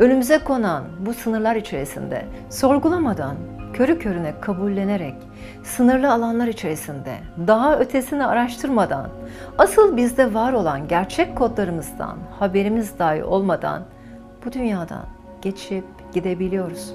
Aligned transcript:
Önümüze 0.00 0.38
konan 0.38 0.84
bu 1.00 1.14
sınırlar 1.14 1.56
içerisinde 1.56 2.24
sorgulamadan, 2.50 3.36
körü 3.72 3.98
körüne 3.98 4.40
kabullenerek, 4.40 5.14
sınırlı 5.62 6.12
alanlar 6.12 6.46
içerisinde 6.46 7.14
daha 7.46 7.78
ötesini 7.78 8.26
araştırmadan, 8.26 9.08
asıl 9.58 9.96
bizde 9.96 10.34
var 10.34 10.52
olan 10.52 10.88
gerçek 10.88 11.36
kodlarımızdan 11.36 12.18
haberimiz 12.38 12.98
dahi 12.98 13.24
olmadan 13.24 13.82
bu 14.44 14.52
dünyadan 14.52 15.04
geçip 15.42 15.84
gidebiliyoruz. 16.12 16.94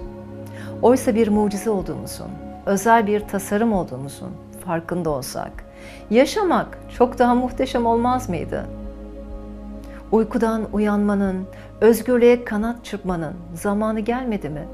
Oysa 0.82 1.16
bir 1.16 1.28
mucize 1.28 1.70
olduğumuzun, 1.70 2.32
özel 2.66 3.08
bir 3.08 3.20
tasarım 3.20 3.74
olduğumuzun 3.74 4.32
farkında 4.66 5.10
olsak, 5.10 5.52
yaşamak 6.10 6.78
çok 6.98 7.20
daha 7.20 7.36
muhteşem 7.36 7.86
olmaz 7.86 8.30
mıydı? 8.30 8.66
Uykudan 10.12 10.68
uyanmanın, 10.74 11.46
özgürlüğe 11.82 12.44
kanat 12.46 12.86
çırpmanın 12.86 13.34
zamanı 13.54 14.00
gelmedi 14.00 14.50
mi? 14.50 14.68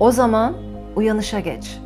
O 0.00 0.10
zaman 0.10 0.54
uyanışa 0.96 1.40
geç 1.40 1.78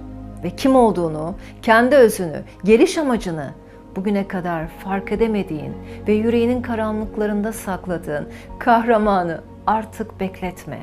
ve 0.45 0.51
kim 0.51 0.77
olduğunu, 0.77 1.35
kendi 1.63 1.97
özünü, 1.97 2.43
geliş 2.65 2.99
amacını 2.99 3.51
bugüne 3.97 4.29
kadar 4.29 4.69
fark 4.69 5.13
edemediğin 5.13 5.73
ve 6.09 6.13
yüreğinin 6.13 6.63
karanlıklarında 6.63 7.53
sakladığın 7.53 8.29
kahramanı 8.59 9.41
artık 9.67 10.21
bekletme. 10.21 10.79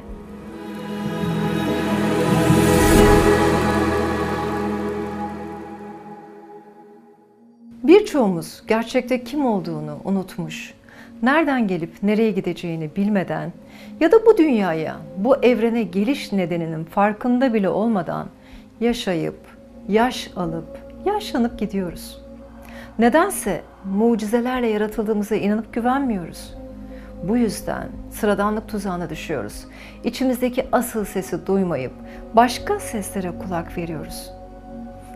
Birçoğumuz 7.84 8.63
gerçekte 8.67 9.23
kim 9.23 9.45
olduğunu 9.45 9.97
unutmuş, 10.03 10.73
nereden 11.21 11.67
gelip 11.67 12.03
nereye 12.03 12.31
gideceğini 12.31 12.89
bilmeden 12.95 13.53
ya 13.99 14.12
da 14.12 14.25
bu 14.25 14.38
dünyaya, 14.38 14.95
bu 15.17 15.38
evrene 15.38 15.84
geliş 15.84 16.31
nedeninin 16.31 16.84
farkında 16.84 17.53
bile 17.53 17.70
olmadan 17.70 18.27
yaşayıp, 18.80 19.39
yaş 19.89 20.31
alıp, 20.36 20.78
yaşlanıp 21.06 21.59
gidiyoruz. 21.59 22.22
Nedense 23.00 23.61
mucizelerle 23.86 24.67
yaratıldığımıza 24.67 25.36
inanıp 25.36 25.73
güvenmiyoruz. 25.73 26.53
Bu 27.23 27.38
yüzden 27.38 27.88
sıradanlık 28.11 28.67
tuzağına 28.67 29.09
düşüyoruz. 29.09 29.66
İçimizdeki 30.03 30.66
asıl 30.72 31.06
sesi 31.06 31.47
duymayıp 31.47 31.94
başka 32.34 32.80
seslere 32.80 33.31
kulak 33.39 33.78
veriyoruz. 33.78 34.31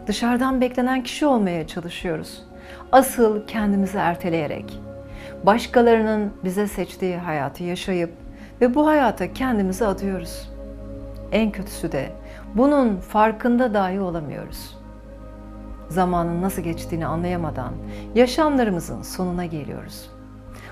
Dışarıdan 0.07 0.61
beklenen 0.61 1.03
kişi 1.03 1.25
olmaya 1.25 1.67
çalışıyoruz. 1.67 2.43
Asıl 2.91 3.47
kendimizi 3.47 3.97
erteleyerek, 3.97 4.79
başkalarının 5.45 6.33
bize 6.43 6.67
seçtiği 6.67 7.17
hayatı 7.17 7.63
yaşayıp 7.63 8.11
ve 8.61 8.75
bu 8.75 8.87
hayata 8.87 9.33
kendimizi 9.33 9.85
adıyoruz. 9.85 10.49
En 11.31 11.51
kötüsü 11.51 11.91
de 11.91 12.11
bunun 12.55 12.97
farkında 12.97 13.73
dahi 13.73 13.99
olamıyoruz. 13.99 14.77
Zamanın 15.89 16.41
nasıl 16.41 16.61
geçtiğini 16.61 17.05
anlayamadan 17.05 17.73
yaşamlarımızın 18.15 19.01
sonuna 19.01 19.45
geliyoruz. 19.45 20.09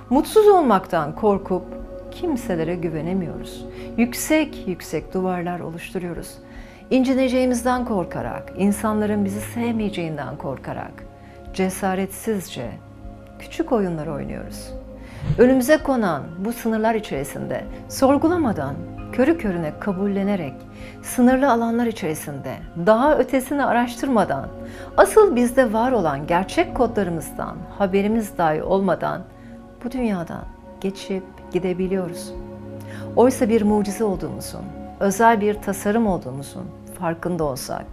Mutsuz 0.10 0.48
olmaktan 0.48 1.16
korkup 1.16 1.64
kimselere 2.12 2.76
güvenemiyoruz. 2.76 3.66
Yüksek 3.98 4.68
yüksek 4.68 5.14
duvarlar 5.14 5.60
oluşturuyoruz. 5.60 6.38
İncineceğimizden 6.90 7.86
korkarak, 7.86 8.54
insanların 8.58 9.26
bizi 9.26 9.42
sevmeyeceğinden 9.42 10.38
korkarak, 10.38 11.04
cesaretsizce 11.54 12.72
küçük 13.40 13.72
oyunlar 13.72 14.08
oynuyoruz. 14.08 14.74
Önümüze 15.38 15.78
konan 15.78 16.24
bu 16.40 16.54
sınırlar 16.54 16.96
içerisinde 16.96 17.64
sorgulamadan, 17.90 18.76
körü 19.12 19.38
körüne 19.38 19.74
kabullenerek, 19.80 20.54
sınırlı 21.02 21.52
alanlar 21.52 21.86
içerisinde 21.86 22.56
daha 22.86 23.18
ötesini 23.18 23.66
araştırmadan, 23.66 24.48
asıl 24.98 25.36
bizde 25.36 25.74
var 25.74 25.92
olan 25.92 26.28
gerçek 26.28 26.76
kodlarımızdan 26.76 27.58
haberimiz 27.78 28.38
dahi 28.38 28.64
olmadan 28.64 29.22
bu 29.84 29.92
dünyadan 29.92 30.44
geçip 30.82 31.24
gidebiliyoruz. 31.52 32.34
Oysa 33.16 33.50
bir 33.50 33.62
mucize 33.62 34.04
olduğumuzun, 34.04 34.64
özel 35.00 35.42
bir 35.42 35.54
tasarım 35.54 36.08
olduğumuzun 36.08 36.66
farkında 37.00 37.44
olsak, 37.44 37.86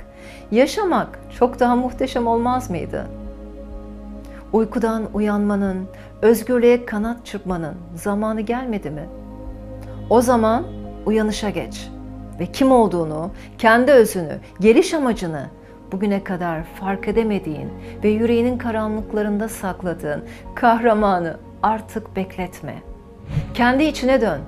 yaşamak 0.51 1.19
çok 1.39 1.61
daha 1.61 1.77
muhteşem 1.77 2.27
olmaz 2.27 2.71
mıydı? 2.71 3.07
Uykudan 4.53 5.09
uyanmanın, 5.15 5.87
özgürlüğe 6.23 6.87
kanat 6.87 7.27
çırpmanın 7.27 7.75
zamanı 7.95 8.41
gelmedi 8.41 8.91
mi? 8.91 9.09
O 10.11 10.21
zaman 10.21 10.65
uyanışa 11.07 11.51
geç 11.51 11.89
ve 12.41 12.47
kim 12.47 12.73
olduğunu, 12.73 13.31
kendi 13.59 13.93
özünü, 13.93 14.39
geliş 14.61 14.95
amacını 14.95 15.47
bugüne 15.93 16.25
kadar 16.25 16.65
fark 16.81 17.09
edemediğin 17.09 17.69
ve 18.05 18.09
yüreğinin 18.09 18.59
karanlıklarında 18.59 19.49
sakladığın 19.49 20.25
kahramanı 20.55 21.37
artık 21.63 22.17
bekletme. 22.17 22.75
Kendi 23.55 23.85
içine 23.85 24.21
dön 24.21 24.41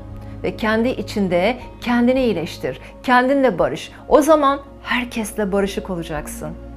ve 0.42 0.56
kendi 0.56 0.88
içinde 0.88 1.59
kendini 1.80 2.25
iyileştir. 2.25 2.80
Kendinle 3.03 3.59
barış. 3.59 3.92
O 4.09 4.22
zaman 4.22 4.60
herkesle 4.82 5.53
barışık 5.53 5.91
olacaksın. 5.91 6.68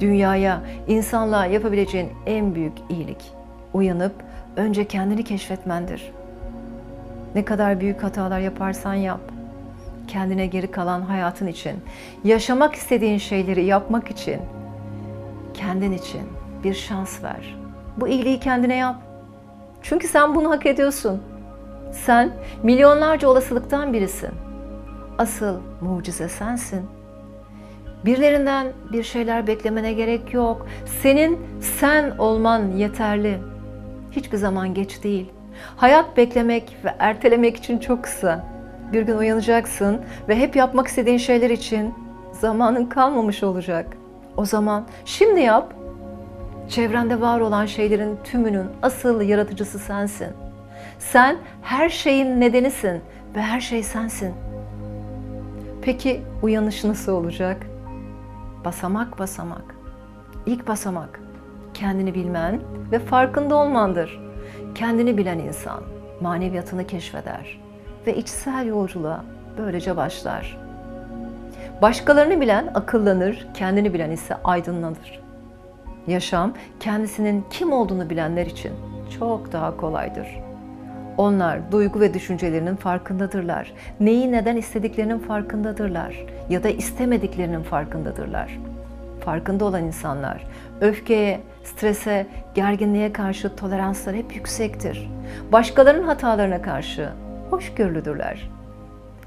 Dünyaya, 0.00 0.60
insanlığa 0.88 1.46
yapabileceğin 1.46 2.10
en 2.26 2.54
büyük 2.54 2.72
iyilik 2.88 3.32
uyanıp 3.72 4.12
önce 4.56 4.84
kendini 4.84 5.24
keşfetmendir. 5.24 6.12
Ne 7.34 7.44
kadar 7.44 7.80
büyük 7.80 8.02
hatalar 8.02 8.40
yaparsan 8.40 8.94
yap. 8.94 9.20
Kendine 10.08 10.46
geri 10.46 10.70
kalan 10.70 11.00
hayatın 11.02 11.46
için, 11.46 11.76
yaşamak 12.24 12.74
istediğin 12.74 13.18
şeyleri 13.18 13.64
yapmak 13.64 14.10
için, 14.10 14.40
kendin 15.54 15.92
için 15.92 16.22
bir 16.64 16.74
şans 16.74 17.22
ver. 17.22 17.56
Bu 17.96 18.08
iyiliği 18.08 18.40
kendine 18.40 18.74
yap. 18.76 18.96
Çünkü 19.82 20.08
sen 20.08 20.34
bunu 20.34 20.50
hak 20.50 20.66
ediyorsun. 20.66 21.22
Sen 21.92 22.32
milyonlarca 22.62 23.28
olasılıktan 23.28 23.92
birisin. 23.92 24.30
Asıl 25.18 25.56
mucize 25.80 26.28
sensin. 26.28 26.86
Birilerinden 28.04 28.66
bir 28.92 29.02
şeyler 29.02 29.46
beklemene 29.46 29.92
gerek 29.92 30.34
yok. 30.34 30.66
Senin 31.02 31.38
sen 31.60 32.10
olman 32.18 32.70
yeterli. 32.70 33.38
Hiçbir 34.10 34.36
zaman 34.36 34.74
geç 34.74 35.02
değil. 35.02 35.30
Hayat 35.76 36.16
beklemek 36.16 36.76
ve 36.84 36.94
ertelemek 36.98 37.56
için 37.56 37.78
çok 37.78 38.04
kısa. 38.04 38.44
Bir 38.92 39.02
gün 39.02 39.16
uyanacaksın 39.16 40.00
ve 40.28 40.36
hep 40.36 40.56
yapmak 40.56 40.86
istediğin 40.86 41.18
şeyler 41.18 41.50
için 41.50 41.94
zamanın 42.32 42.86
kalmamış 42.86 43.42
olacak. 43.42 43.96
O 44.36 44.44
zaman 44.44 44.86
şimdi 45.04 45.40
yap. 45.40 45.74
Çevrende 46.68 47.20
var 47.20 47.40
olan 47.40 47.66
şeylerin 47.66 48.18
tümünün 48.24 48.66
asıl 48.82 49.20
yaratıcısı 49.20 49.78
sensin. 49.78 50.28
Sen 50.98 51.36
her 51.62 51.88
şeyin 51.88 52.40
nedenisin 52.40 53.00
ve 53.36 53.42
her 53.42 53.60
şey 53.60 53.82
sensin. 53.82 54.34
Peki 55.82 56.20
uyanış 56.42 56.84
nasıl 56.84 57.12
olacak? 57.12 57.66
Basamak 58.64 59.18
basamak. 59.18 59.74
İlk 60.46 60.68
basamak 60.68 61.20
kendini 61.74 62.14
bilmen 62.14 62.60
ve 62.92 62.98
farkında 62.98 63.56
olmandır. 63.56 64.20
Kendini 64.74 65.18
bilen 65.18 65.38
insan 65.38 65.82
maneviyatını 66.20 66.86
keşfeder 66.86 67.60
ve 68.06 68.16
içsel 68.16 68.66
yolculuğa 68.66 69.24
böylece 69.58 69.96
başlar. 69.96 70.58
Başkalarını 71.82 72.40
bilen 72.40 72.70
akıllanır, 72.74 73.46
kendini 73.54 73.94
bilen 73.94 74.10
ise 74.10 74.34
aydınlanır. 74.44 75.20
Yaşam 76.06 76.52
kendisinin 76.80 77.44
kim 77.50 77.72
olduğunu 77.72 78.10
bilenler 78.10 78.46
için 78.46 78.72
çok 79.18 79.52
daha 79.52 79.76
kolaydır. 79.76 80.28
Onlar 81.18 81.72
duygu 81.72 82.00
ve 82.00 82.14
düşüncelerinin 82.14 82.76
farkındadırlar. 82.76 83.72
Neyi 84.00 84.32
neden 84.32 84.56
istediklerinin 84.56 85.18
farkındadırlar 85.18 86.26
ya 86.50 86.62
da 86.62 86.68
istemediklerinin 86.68 87.62
farkındadırlar. 87.62 88.58
Farkında 89.24 89.64
olan 89.64 89.84
insanlar 89.84 90.46
öfkeye, 90.80 91.40
strese, 91.64 92.26
gerginliğe 92.54 93.12
karşı 93.12 93.56
toleransları 93.56 94.16
hep 94.16 94.36
yüksektir. 94.36 95.10
Başkalarının 95.52 96.06
hatalarına 96.06 96.62
karşı 96.62 97.08
hoşgörülüdürler. 97.50 98.50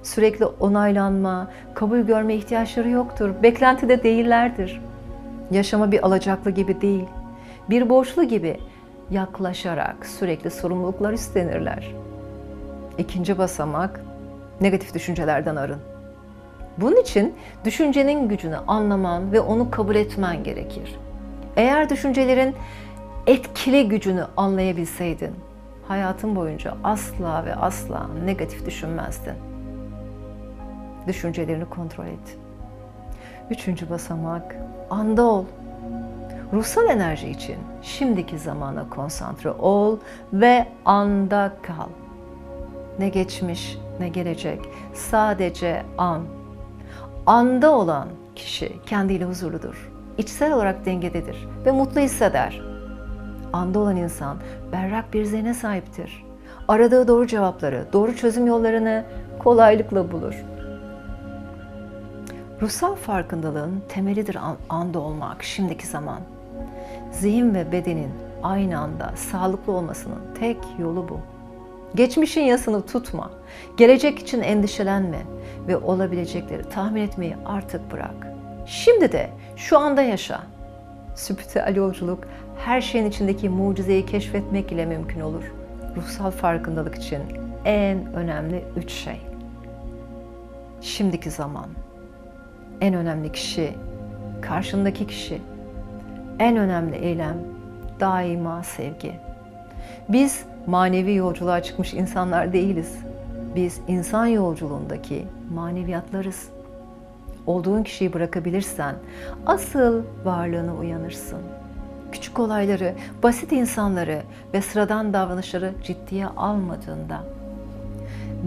Sürekli 0.03 0.45
onaylanma, 0.45 1.47
kabul 1.73 2.00
görme 2.00 2.35
ihtiyaçları 2.35 2.89
yoktur. 2.89 3.31
Beklentide 3.44 4.03
değillerdir. 4.03 4.81
Yaşama 5.51 5.91
bir 5.91 6.06
alacaklı 6.06 6.51
gibi 6.51 6.81
değil, 6.81 7.06
bir 7.69 7.89
borçlu 7.89 8.23
gibi 8.23 8.57
yaklaşarak 9.12 10.06
sürekli 10.06 10.51
sorumluluklar 10.51 11.13
üstlenirler. 11.13 11.92
İkinci 12.98 13.38
basamak 13.38 14.01
negatif 14.62 14.94
düşüncelerden 14.94 15.56
arın. 15.56 15.80
Bunun 16.77 17.01
için 17.01 17.36
düşüncenin 17.65 18.30
gücünü 18.30 18.57
anlaman 18.68 19.31
ve 19.31 19.39
onu 19.39 19.71
kabul 19.71 19.95
etmen 19.95 20.44
gerekir. 20.44 20.95
Eğer 21.56 21.89
düşüncelerin 21.89 22.56
etkili 23.27 23.89
gücünü 23.89 24.25
anlayabilseydin, 24.38 25.36
hayatın 25.88 26.36
boyunca 26.36 26.74
asla 26.83 27.45
ve 27.45 27.56
asla 27.56 28.07
negatif 28.25 28.65
düşünmezdin. 28.65 29.33
Düşüncelerini 31.07 31.65
kontrol 31.65 32.06
et. 32.06 32.38
Üçüncü 33.50 33.89
basamak, 33.89 34.56
anda 34.89 35.24
ol. 35.24 35.45
Ruhsal 36.53 36.89
enerji 36.89 37.27
için 37.29 37.57
şimdiki 37.81 38.39
zamana 38.39 38.89
konsantre 38.89 39.51
ol 39.51 39.97
ve 40.33 40.67
anda 40.85 41.53
kal. 41.61 41.88
Ne 42.99 43.09
geçmiş 43.09 43.77
ne 43.99 44.09
gelecek, 44.09 44.59
sadece 44.94 45.83
an. 45.97 46.21
Anda 47.25 47.71
olan 47.71 48.07
kişi 48.35 48.81
kendiyle 48.85 49.25
huzurludur. 49.25 49.91
İçsel 50.17 50.53
olarak 50.53 50.85
dengededir 50.85 51.47
ve 51.65 51.71
mutlu 51.71 52.01
hisseder. 52.01 52.61
Anda 53.53 53.79
olan 53.79 53.95
insan 53.95 54.38
berrak 54.71 55.13
bir 55.13 55.25
zihne 55.25 55.53
sahiptir. 55.53 56.25
Aradığı 56.67 57.07
doğru 57.07 57.27
cevapları, 57.27 57.85
doğru 57.93 58.15
çözüm 58.15 58.47
yollarını 58.47 59.05
kolaylıkla 59.39 60.11
bulur. 60.11 60.35
Ruhsal 62.61 62.95
farkındalığın 62.95 63.83
temelidir 63.89 64.35
an- 64.35 64.57
anda 64.69 65.00
olmak, 65.00 65.43
şimdiki 65.43 65.88
zaman. 65.88 66.19
Zihin 67.19 67.53
ve 67.53 67.71
bedenin 67.71 68.11
aynı 68.43 68.79
anda 68.79 69.13
sağlıklı 69.15 69.73
olmasının 69.73 70.19
tek 70.39 70.57
yolu 70.79 71.09
bu. 71.09 71.19
Geçmişin 71.95 72.41
yasını 72.41 72.85
tutma, 72.85 73.31
gelecek 73.77 74.19
için 74.19 74.41
endişelenme 74.41 75.19
ve 75.67 75.77
olabilecekleri 75.77 76.69
tahmin 76.69 77.01
etmeyi 77.01 77.35
artık 77.45 77.91
bırak. 77.91 78.27
Şimdi 78.65 79.11
de 79.11 79.29
şu 79.55 79.79
anda 79.79 80.01
yaşa. 80.01 80.43
Spiritüel 81.15 81.75
yolculuk 81.75 82.19
her 82.57 82.81
şeyin 82.81 83.05
içindeki 83.05 83.49
mucizeyi 83.49 84.05
keşfetmek 84.05 84.71
ile 84.71 84.85
mümkün 84.85 85.21
olur. 85.21 85.43
Ruhsal 85.95 86.31
farkındalık 86.31 86.95
için 86.95 87.21
en 87.65 88.13
önemli 88.13 88.63
üç 88.75 88.91
şey. 88.91 89.21
Şimdiki 90.81 91.31
zaman, 91.31 91.67
en 92.81 92.93
önemli 92.93 93.31
kişi, 93.31 93.73
karşındaki 94.41 95.07
kişi, 95.07 95.41
en 96.39 96.57
önemli 96.57 96.95
eylem 96.95 97.38
daima 98.00 98.63
sevgi. 98.63 99.13
Biz 100.10 100.45
manevi 100.68 101.16
yolculuğa 101.16 101.63
çıkmış 101.63 101.94
insanlar 101.94 102.54
değiliz. 102.54 102.95
Biz 103.56 103.81
insan 103.88 104.25
yolculuğundaki 104.25 105.25
maneviyatlarız. 105.54 106.50
Olduğun 107.45 107.84
kişiyi 107.84 108.13
bırakabilirsen 108.13 108.95
asıl 109.45 110.04
varlığına 110.25 110.75
uyanırsın. 110.75 111.39
Küçük 112.12 112.39
olayları, 112.39 112.94
basit 113.24 113.51
insanları 113.51 114.22
ve 114.54 114.62
sıradan 114.62 115.13
davranışları 115.13 115.74
ciddiye 115.84 116.28
almadığında, 116.28 117.24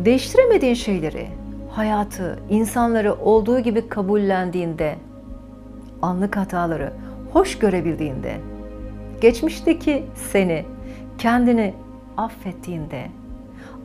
değiştiremediğin 0.05 0.75
şeyleri, 0.75 1.29
hayatı, 1.71 2.39
insanları 2.51 3.15
olduğu 3.15 3.61
gibi 3.61 3.89
kabullendiğinde, 3.89 4.97
anlık 6.03 6.37
hataları 6.37 6.93
hoş 7.33 7.59
görebildiğinde, 7.59 8.37
geçmişteki 9.21 10.05
seni, 10.15 10.65
kendini 11.19 11.75
affettiğinde, 12.17 13.07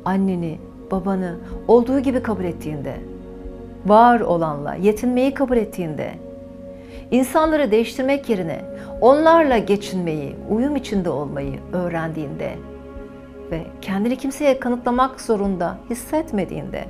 anneni, 0.05 0.59
babanı 0.91 1.35
olduğu 1.67 1.99
gibi 1.99 2.23
kabul 2.23 2.43
ettiğinde, 2.43 2.95
var 3.85 4.19
olanla 4.19 4.75
yetinmeyi 4.75 5.33
kabul 5.33 5.57
ettiğinde, 5.57 6.11
insanları 7.11 7.71
değiştirmek 7.71 8.29
yerine 8.29 8.61
onlarla 9.01 9.57
geçinmeyi, 9.57 10.35
uyum 10.49 10.75
içinde 10.75 11.09
olmayı 11.09 11.59
öğrendiğinde 11.73 12.51
ve 13.51 13.61
kendini 13.81 14.15
kimseye 14.17 14.59
kanıtlamak 14.59 15.21
zorunda 15.21 15.77
hissetmediğinde, 15.89 16.85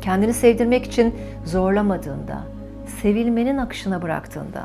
kendini 0.00 0.34
sevdirmek 0.34 0.84
için 0.84 1.14
zorlamadığında, 1.44 2.42
sevilmenin 3.02 3.58
akışına 3.58 4.02
bıraktığında, 4.02 4.64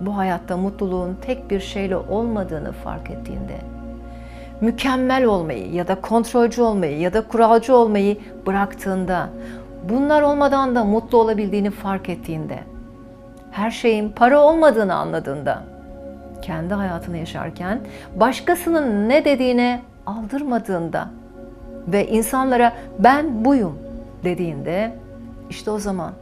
bu 0.00 0.16
hayatta 0.16 0.56
mutluluğun 0.56 1.16
tek 1.22 1.50
bir 1.50 1.60
şeyle 1.60 1.96
olmadığını 1.96 2.72
fark 2.72 3.10
ettiğinde, 3.10 3.56
mükemmel 4.60 5.24
olmayı 5.24 5.72
ya 5.72 5.88
da 5.88 6.00
kontrolcü 6.00 6.62
olmayı 6.62 7.00
ya 7.00 7.12
da 7.12 7.28
kuralcı 7.28 7.76
olmayı 7.76 8.18
bıraktığında, 8.46 9.28
bunlar 9.88 10.22
olmadan 10.22 10.74
da 10.74 10.84
mutlu 10.84 11.18
olabildiğini 11.18 11.70
fark 11.70 12.08
ettiğinde, 12.08 12.58
her 13.50 13.70
şeyin 13.70 14.08
para 14.08 14.40
olmadığını 14.40 14.94
anladığında, 14.94 15.62
kendi 16.42 16.74
hayatını 16.74 17.16
yaşarken 17.16 17.80
başkasının 18.16 19.08
ne 19.08 19.24
dediğine 19.24 19.82
aldırmadığında 20.06 21.08
ve 21.88 22.06
insanlara 22.06 22.72
ben 22.98 23.44
buyum 23.44 23.78
dediğinde 24.24 24.92
işte 25.50 25.70
o 25.70 25.78
zaman 25.78 26.12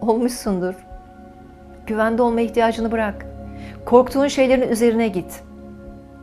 olmuşsundur. 0.00 0.74
Güvende 1.88 2.22
olma 2.22 2.40
ihtiyacını 2.40 2.92
bırak. 2.92 3.26
Korktuğun 3.84 4.28
şeylerin 4.28 4.68
üzerine 4.68 5.08
git. 5.08 5.42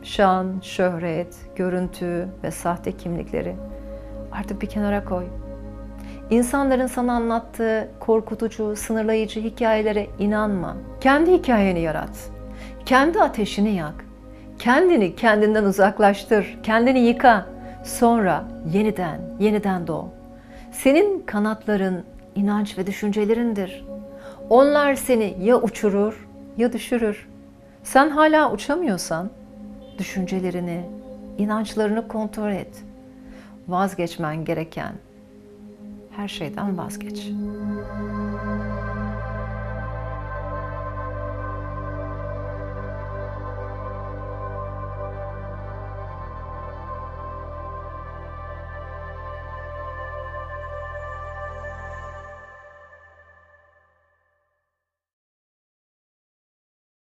Şan, 0.02 0.60
şöhret, 0.62 1.36
görüntü 1.56 2.28
ve 2.44 2.50
sahte 2.50 2.92
kimlikleri 2.92 3.56
artık 4.32 4.62
bir 4.62 4.66
kenara 4.66 5.04
koy. 5.04 5.24
İnsanların 6.30 6.86
sana 6.86 7.12
anlattığı 7.12 7.88
korkutucu, 8.00 8.76
sınırlayıcı 8.76 9.40
hikayelere 9.40 10.06
inanma. 10.18 10.76
Kendi 11.00 11.32
hikayeni 11.32 11.80
yarat. 11.80 12.30
Kendi 12.84 13.20
ateşini 13.20 13.74
yak. 13.74 14.04
Kendini 14.58 15.16
kendinden 15.16 15.64
uzaklaştır. 15.64 16.58
Kendini 16.62 16.98
yıka. 16.98 17.46
Sonra 17.84 18.44
yeniden, 18.72 19.20
yeniden 19.40 19.86
doğ. 19.86 20.08
Senin 20.72 21.20
kanatların 21.20 22.04
inanç 22.34 22.78
ve 22.78 22.86
düşüncelerindir. 22.86 23.84
Onlar 24.50 24.94
seni 24.94 25.36
ya 25.40 25.60
uçurur 25.62 26.26
ya 26.56 26.72
düşürür. 26.72 27.28
Sen 27.82 28.10
hala 28.10 28.52
uçamıyorsan 28.52 29.30
düşüncelerini, 29.98 30.84
inançlarını 31.38 32.08
kontrol 32.08 32.52
et. 32.52 32.84
Vazgeçmen 33.68 34.44
gereken 34.44 34.92
her 36.16 36.28
şeyden 36.28 36.78
vazgeç. 36.78 37.30